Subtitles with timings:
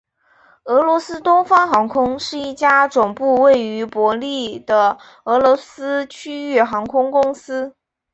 [0.63, 7.75] 俄罗斯东方航空是一家总部位于伯力的俄罗斯区域航空公司。